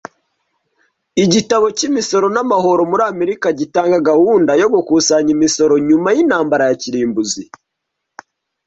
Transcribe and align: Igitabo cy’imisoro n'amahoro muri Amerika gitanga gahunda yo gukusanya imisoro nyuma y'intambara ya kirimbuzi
Igitabo 1.23 1.65
cy’imisoro 1.77 2.25
n'amahoro 2.35 2.81
muri 2.91 3.03
Amerika 3.11 3.47
gitanga 3.59 3.97
gahunda 4.09 4.51
yo 4.61 4.67
gukusanya 4.73 5.29
imisoro 5.37 5.73
nyuma 5.87 6.09
y'intambara 6.15 6.63
ya 6.69 6.75
kirimbuzi 6.81 7.43